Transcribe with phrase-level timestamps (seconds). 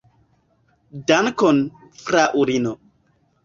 [1.11, 1.61] Dankon,
[2.03, 2.77] fraŭlino.